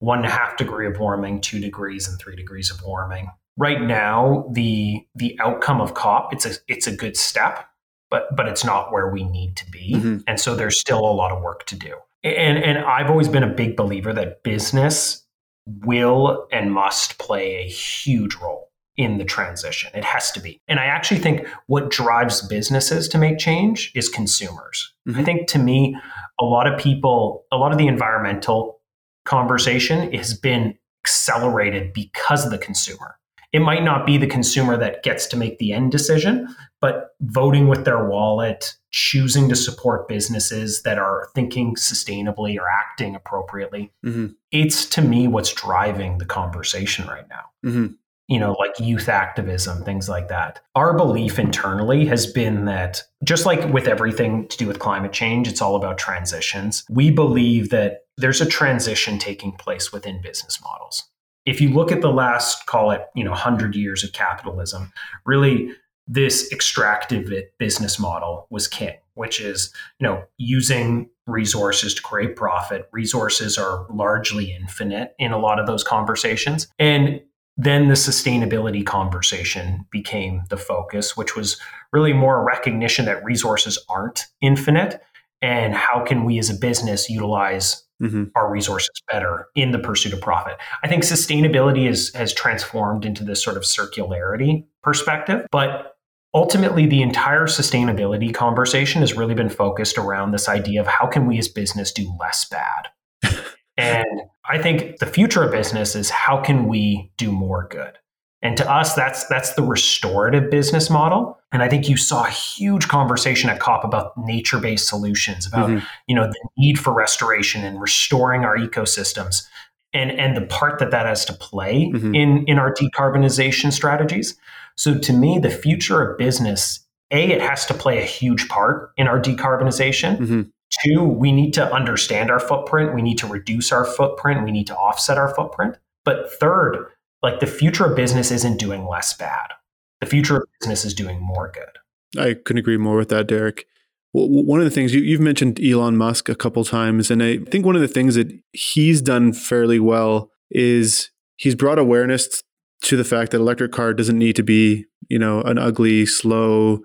[0.00, 3.30] One and a half degree of warming, two degrees, and three degrees of warming.
[3.56, 7.66] Right now, the the outcome of COP, it's a it's a good step,
[8.10, 9.94] but but it's not where we need to be.
[9.94, 10.18] Mm-hmm.
[10.26, 11.94] And so there's still a lot of work to do.
[12.22, 15.26] And and I've always been a big believer that business
[15.66, 19.90] will and must play a huge role in the transition.
[19.94, 20.60] It has to be.
[20.68, 24.92] And I actually think what drives businesses to make change is consumers.
[25.08, 25.20] Mm-hmm.
[25.20, 25.96] I think to me,
[26.38, 28.80] a lot of people, a lot of the environmental
[29.24, 33.16] conversation has been accelerated because of the consumer.
[33.52, 37.68] It might not be the consumer that gets to make the end decision, but voting
[37.68, 44.28] with their wallet, choosing to support businesses that are thinking sustainably or acting appropriately, mm-hmm.
[44.52, 47.44] it's to me what's driving the conversation right now.
[47.68, 47.86] Mm-hmm.
[48.28, 50.60] You know, like youth activism, things like that.
[50.76, 55.48] Our belief internally has been that just like with everything to do with climate change,
[55.48, 56.84] it's all about transitions.
[56.88, 61.08] We believe that there's a transition taking place within business models
[61.46, 64.92] if you look at the last call it you know 100 years of capitalism
[65.24, 65.70] really
[66.06, 72.88] this extractive business model was king which is you know using resources to create profit.
[72.92, 76.68] Resources are largely infinite in a lot of those conversations.
[76.78, 77.20] And
[77.56, 81.60] then the sustainability conversation became the focus which was
[81.92, 85.02] really more a recognition that resources aren't infinite
[85.42, 88.24] and how can we as a business utilize mm-hmm.
[88.34, 90.56] our resources better in the pursuit of profit.
[90.82, 95.96] I think sustainability is, has transformed into this sort of circularity perspective, but
[96.34, 101.26] ultimately the entire sustainability conversation has really been focused around this idea of how can
[101.26, 102.88] we as business do less bad.
[103.76, 107.98] and I think the future of business is how can we do more good?
[108.42, 111.38] And to us, that's that's the restorative business model.
[111.52, 115.84] And I think you saw a huge conversation at COP about nature-based solutions, about mm-hmm.
[116.06, 119.46] you know the need for restoration and restoring our ecosystems,
[119.92, 122.14] and and the part that that has to play mm-hmm.
[122.14, 124.36] in in our decarbonization strategies.
[124.76, 128.92] So to me, the future of business, a, it has to play a huge part
[128.96, 130.18] in our decarbonization.
[130.18, 130.42] Mm-hmm.
[130.84, 132.94] Two, we need to understand our footprint.
[132.94, 134.44] We need to reduce our footprint.
[134.44, 135.76] We need to offset our footprint.
[136.04, 136.86] But third,
[137.22, 139.52] like the future of business isn't doing less bad.
[140.00, 142.20] The future of business is doing more good.
[142.20, 143.66] I couldn't agree more with that, Derrick.
[144.12, 147.64] one of the things you, have mentioned Elon Musk a couple times, and I think
[147.64, 152.42] one of the things that he's done fairly well is he's brought awareness
[152.82, 156.80] to the fact that electric car doesn't need to be, you know, an ugly, slow,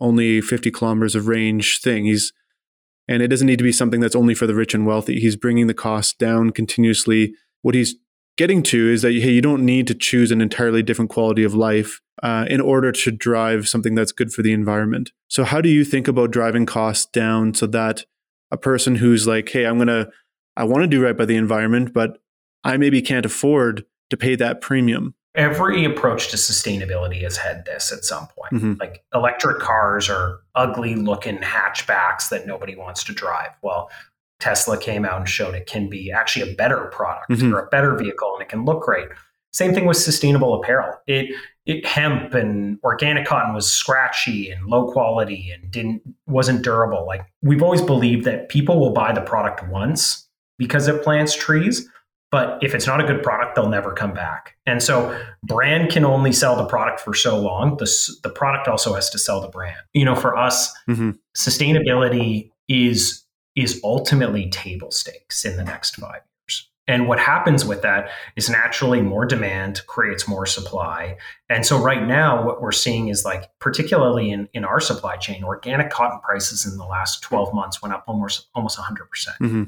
[0.00, 2.04] only 50 kilometers of range thing.
[2.04, 2.32] He's
[3.08, 5.20] and it doesn't need to be something that's only for the rich and wealthy.
[5.20, 7.34] He's bringing the cost down continuously.
[7.62, 7.94] What he's
[8.36, 11.54] getting to is that hey, you don't need to choose an entirely different quality of
[11.54, 15.12] life uh, in order to drive something that's good for the environment.
[15.28, 18.04] So, how do you think about driving costs down so that
[18.50, 20.08] a person who's like, hey, I'm gonna,
[20.56, 22.18] I want to do right by the environment, but
[22.64, 25.14] I maybe can't afford to pay that premium.
[25.34, 28.52] Every approach to sustainability has had this at some point.
[28.52, 28.74] Mm-hmm.
[28.80, 33.50] Like electric cars are ugly looking hatchbacks that nobody wants to drive.
[33.60, 33.90] Well,
[34.40, 37.54] Tesla came out and showed it can be actually a better product mm-hmm.
[37.54, 39.08] or a better vehicle and it can look great.
[39.52, 40.94] Same thing with sustainable apparel.
[41.06, 47.06] It, it hemp and organic cotton was scratchy and low quality and didn't wasn't durable.
[47.06, 51.88] Like we've always believed that people will buy the product once because it plants trees,
[52.30, 54.56] but if it's not a good product, they'll never come back.
[54.66, 57.76] And so brand can only sell the product for so long.
[57.78, 57.90] The,
[58.22, 59.78] the product also has to sell the brand.
[59.92, 61.12] You know, for us, mm-hmm.
[61.36, 63.22] sustainability is
[63.56, 66.68] is ultimately table stakes in the next five years.
[66.88, 71.16] And what happens with that is naturally more demand creates more supply.
[71.48, 75.42] And so right now, what we're seeing is like, particularly in, in our supply chain,
[75.42, 79.08] organic cotton prices in the last 12 months went up almost almost 100%.
[79.08, 79.62] percent mm hmm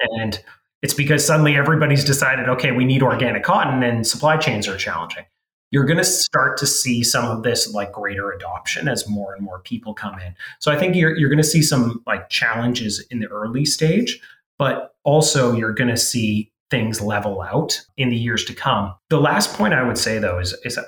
[0.00, 0.42] And
[0.82, 5.24] it's because suddenly everybody's decided, okay, we need organic cotton and supply chains are challenging
[5.74, 9.44] you're going to start to see some of this like greater adoption as more and
[9.44, 10.32] more people come in.
[10.60, 14.20] So I think you're you're going to see some like challenges in the early stage,
[14.56, 18.94] but also you're going to see things level out in the years to come.
[19.10, 20.84] The last point I would say though is is that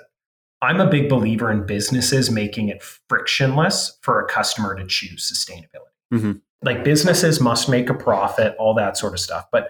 [0.63, 6.15] I'm a big believer in businesses making it frictionless for a customer to choose sustainability.
[6.15, 6.33] Mm-hmm.
[6.63, 9.69] Like businesses must make a profit, all that sort of stuff, but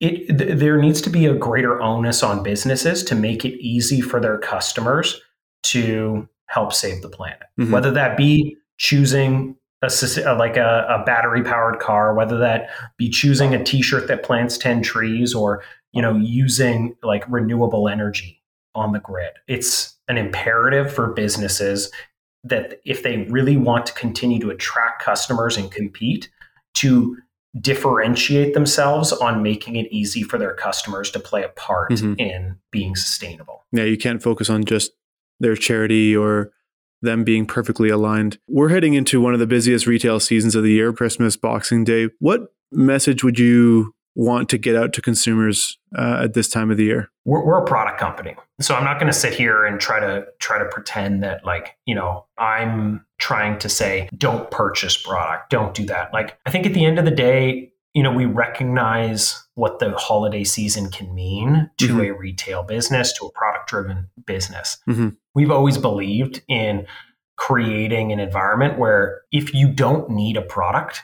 [0.00, 4.00] it th- there needs to be a greater onus on businesses to make it easy
[4.00, 5.20] for their customers
[5.64, 7.72] to help save the planet, mm-hmm.
[7.72, 13.54] whether that be choosing a, like a, a battery powered car, whether that be choosing
[13.54, 18.42] a t-shirt that plants 10 trees or, you know, using like renewable energy
[18.74, 19.32] on the grid.
[19.48, 21.90] It's an imperative for businesses
[22.44, 26.30] that if they really want to continue to attract customers and compete
[26.74, 27.16] to
[27.60, 32.14] differentiate themselves on making it easy for their customers to play a part mm-hmm.
[32.18, 33.64] in being sustainable.
[33.72, 34.92] Yeah, you can't focus on just
[35.40, 36.52] their charity or
[37.02, 38.38] them being perfectly aligned.
[38.48, 42.08] We're heading into one of the busiest retail seasons of the year, Christmas, Boxing Day.
[42.18, 46.76] What message would you want to get out to consumers uh, at this time of
[46.76, 47.10] the year?
[47.24, 50.26] We're, we're a product company, so I'm not going to sit here and try to
[50.40, 55.74] try to pretend that like you know I'm trying to say don't purchase product, don't
[55.74, 56.12] do that.
[56.12, 59.96] Like I think at the end of the day, you know, we recognize what the
[59.96, 62.00] holiday season can mean to mm-hmm.
[62.00, 64.78] a retail business, to a product driven business.
[64.88, 65.10] Mm-hmm.
[65.34, 66.86] We've always believed in
[67.36, 71.02] creating an environment where if you don't need a product,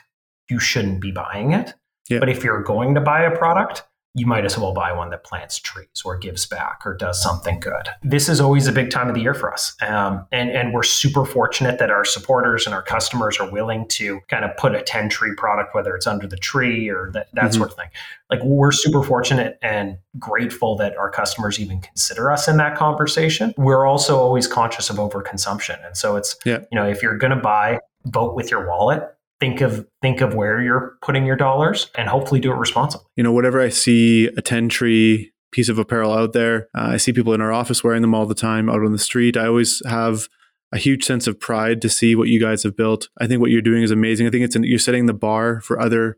[0.49, 1.73] you shouldn't be buying it.
[2.09, 2.19] Yeah.
[2.19, 3.83] But if you're going to buy a product,
[4.15, 7.59] you might as well buy one that plants trees or gives back or does something
[7.59, 7.87] good.
[8.03, 9.75] This is always a big time of the year for us.
[9.81, 14.19] Um, and, and we're super fortunate that our supporters and our customers are willing to
[14.27, 17.53] kind of put a Tentree product, whether it's under the tree or that, that mm-hmm.
[17.53, 17.89] sort of thing.
[18.29, 23.51] Like we're super fortunate and grateful that our customers even consider us in that conversation.
[23.57, 25.83] We're also always conscious of overconsumption.
[25.83, 26.59] And so it's, yeah.
[26.71, 29.12] you know, if you're going to buy, vote with your wallet
[29.43, 33.05] think of think of where you're putting your dollars and hopefully do it responsibly.
[33.17, 37.11] You know, whatever I see a Tentree piece of apparel out there, uh, I see
[37.11, 39.35] people in our office wearing them all the time out on the street.
[39.35, 40.29] I always have
[40.71, 43.09] a huge sense of pride to see what you guys have built.
[43.19, 44.27] I think what you're doing is amazing.
[44.27, 46.17] I think it's an, you're setting the bar for other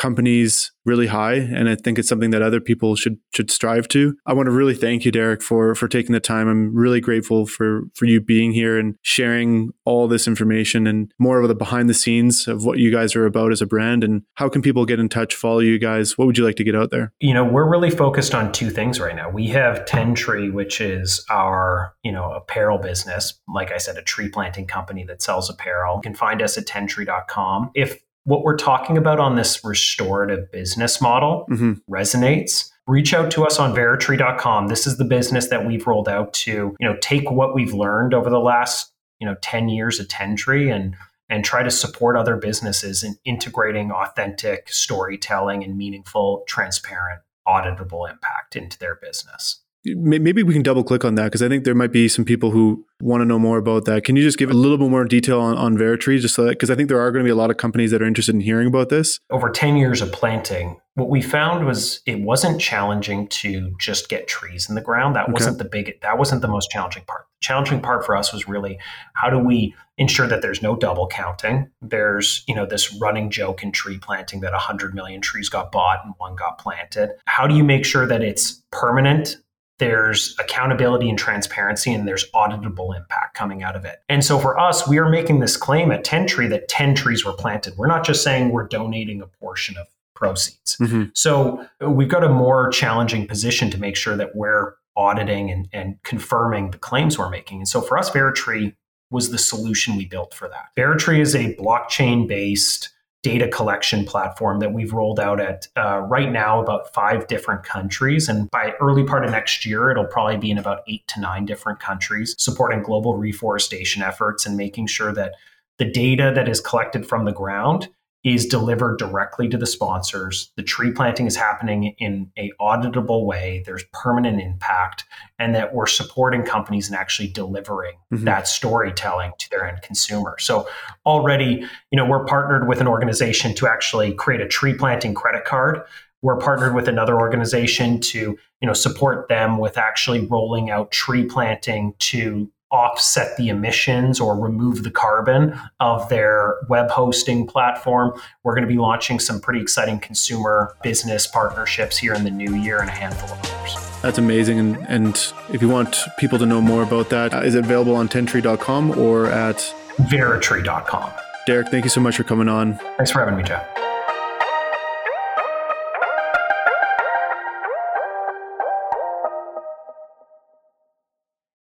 [0.00, 4.16] companies really high and i think it's something that other people should should strive to.
[4.26, 6.48] I want to really thank you Derrick for for taking the time.
[6.48, 11.40] I'm really grateful for for you being here and sharing all this information and more
[11.40, 14.22] of the behind the scenes of what you guys are about as a brand and
[14.34, 16.18] how can people get in touch follow you guys?
[16.18, 17.12] What would you like to get out there?
[17.20, 19.30] You know we're really focused on two things right now.
[19.30, 24.28] We have Tentree which is our you know apparel business like i said a tree
[24.28, 25.96] planting company that sells apparel.
[25.96, 31.00] You can find us at tentree.com if what we're talking about on this restorative business
[31.00, 31.72] model mm-hmm.
[31.92, 34.68] resonates, reach out to us on veritree.com.
[34.68, 38.14] This is the business that we've rolled out to, you know, take what we've learned
[38.14, 40.96] over the last, you know, 10 years at Tentree and
[41.28, 48.56] and try to support other businesses in integrating authentic storytelling and meaningful, transparent, auditable impact
[48.56, 51.92] into their business maybe we can double click on that because I think there might
[51.92, 54.04] be some people who want to know more about that.
[54.04, 56.70] Can you just give a little bit more detail on, on Veritree, just so because
[56.70, 58.40] I think there are going to be a lot of companies that are interested in
[58.40, 59.18] hearing about this.
[59.30, 64.28] Over ten years of planting, what we found was it wasn't challenging to just get
[64.28, 65.16] trees in the ground.
[65.16, 65.32] That okay.
[65.32, 66.00] wasn't the big.
[66.02, 67.26] That wasn't the most challenging part.
[67.40, 68.78] The challenging part for us was really
[69.14, 71.70] how do we ensure that there's no double counting.
[71.80, 76.04] There's you know this running joke in tree planting that 100 million trees got bought
[76.04, 77.10] and one got planted.
[77.26, 79.36] How do you make sure that it's permanent
[79.80, 84.02] there's accountability and transparency and there's auditable impact coming out of it.
[84.08, 87.32] And so for us, we are making this claim at Tentree that 10 trees were
[87.32, 87.76] planted.
[87.76, 90.76] We're not just saying we're donating a portion of proceeds.
[90.76, 91.04] Mm-hmm.
[91.14, 96.00] So we've got a more challenging position to make sure that we're auditing and, and
[96.02, 97.58] confirming the claims we're making.
[97.58, 98.76] And so for us, Veritree
[99.10, 100.68] was the solution we built for that.
[100.76, 102.90] Veritree is a blockchain based
[103.22, 108.28] data collection platform that we've rolled out at uh, right now about five different countries.
[108.28, 111.44] And by early part of next year, it'll probably be in about eight to nine
[111.44, 115.34] different countries, supporting global reforestation efforts and making sure that
[115.78, 117.88] the data that is collected from the ground
[118.22, 120.52] is delivered directly to the sponsors.
[120.56, 123.62] The tree planting is happening in a auditable way.
[123.64, 125.04] There's permanent impact,
[125.38, 128.24] and that we're supporting companies and actually delivering mm-hmm.
[128.24, 130.36] that storytelling to their end consumer.
[130.38, 130.68] So
[131.06, 135.46] already, you know, we're partnered with an organization to actually create a tree planting credit
[135.46, 135.80] card.
[136.22, 138.18] We're partnered with another organization to,
[138.60, 144.38] you know, support them with actually rolling out tree planting to offset the emissions or
[144.38, 148.12] remove the carbon of their web hosting platform.
[148.42, 152.54] We're going to be launching some pretty exciting consumer business partnerships here in the new
[152.54, 153.76] year and a handful of others.
[154.02, 154.58] That's amazing.
[154.58, 158.08] And, and if you want people to know more about that, uh, it available on
[158.08, 159.56] tentree.com or at
[159.96, 161.10] veritree.com?
[161.46, 162.76] Derrick, thank you so much for coming on.
[162.96, 163.66] Thanks for having me, Jeff.